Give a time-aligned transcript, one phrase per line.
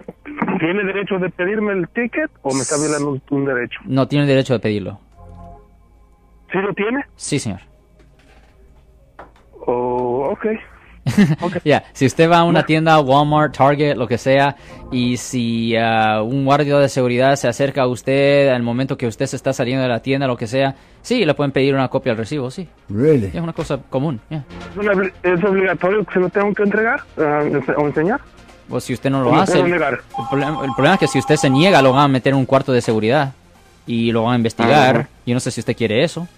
[0.59, 3.81] ¿Tiene derecho de pedirme el ticket o me está violando un, un derecho?
[3.87, 5.01] No tiene derecho de pedirlo.
[6.51, 7.05] ¿Sí lo tiene?
[7.17, 7.61] Sí, señor.
[9.67, 10.47] Oh, ok.
[11.65, 14.55] Ya, si usted va a una tienda, Walmart, Target, lo que sea,
[14.93, 19.27] y si ah, un guardia de seguridad se acerca a usted al momento que usted
[19.27, 22.11] se está saliendo de la tienda, lo que sea, sí, le pueden pedir una copia
[22.13, 22.69] del recibo, sí.
[22.89, 23.27] Really?
[23.35, 24.45] Es una cosa común, ya.
[24.71, 27.43] ¿Es, una obli- es obligatorio que se lo tengo que entregar ah,
[27.77, 28.21] o enseñar?
[28.71, 29.95] O si usted no ¿O lo hace, el, negar?
[29.95, 32.39] el problema, el problema es que si usted se niega, lo van a meter en
[32.39, 33.33] un cuarto de seguridad
[33.89, 34.97] y lo van a investigar.
[34.97, 35.09] Ajá.
[35.27, 36.29] Yo no sé si usted quiere eso.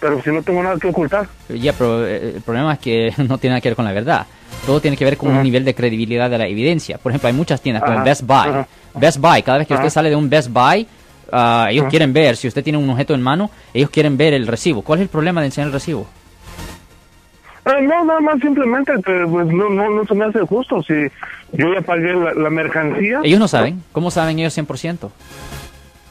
[0.00, 1.26] Pero si no tengo nada que ocultar.
[1.48, 4.26] Ya, pero eh, el problema es que no tiene nada que ver con la verdad.
[4.66, 5.42] Todo tiene que ver con un Ajá.
[5.42, 6.98] nivel de credibilidad de la evidencia.
[6.98, 8.36] Por ejemplo, hay muchas tiendas como Best Buy.
[8.48, 8.68] ajá.
[8.94, 10.86] Best Buy, cada vez que usted sale de un Best Buy,
[11.32, 11.90] ah, ellos Ajá.
[11.90, 14.82] quieren ver, si usted tiene un objeto en mano, ellos quieren ver el recibo.
[14.82, 16.06] ¿Cuál es el problema de enseñar el recibo?
[17.64, 20.94] Ah, no, nada más simplemente que pues, no, no, no se me hace justo si
[21.52, 23.20] yo ya pagué la, la mercancía.
[23.22, 23.82] Ellos no saben.
[23.92, 25.10] ¿Cómo saben ellos 100%?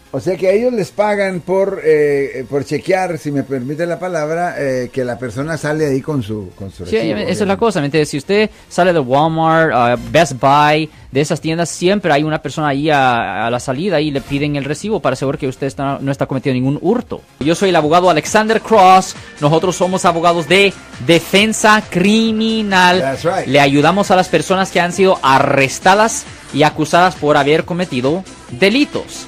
[0.09, 4.00] O sea que a ellos les pagan por eh, por chequear, si me permite la
[4.00, 7.47] palabra, eh, que la persona sale ahí con su con su Sí, recibo, esa es
[7.47, 7.81] la cosa.
[7.81, 8.06] ¿me entiende?
[8.06, 12.69] Si usted sale de Walmart, ah, Best Buy, de esas tiendas, siempre hay una persona
[12.69, 16.00] ahí a, a la salida y le piden el recibo para asegurar que usted está-
[16.00, 17.22] no está cometiendo ningún hurto.
[17.41, 19.13] Yo soy el abogado Alexander Cross.
[19.41, 20.73] Nosotros somos abogados de
[21.06, 23.01] defensa criminal.
[23.01, 23.47] That's right.
[23.47, 29.28] Le ayudamos a las personas que han sido arrestadas y acusadas por haber cometido delitos.